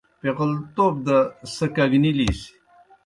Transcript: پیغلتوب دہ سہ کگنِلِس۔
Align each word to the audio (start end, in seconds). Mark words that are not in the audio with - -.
پیغلتوب 0.21 0.93
دہ 1.05 1.17
سہ 1.53 1.65
کگنِلِس۔ 1.75 2.39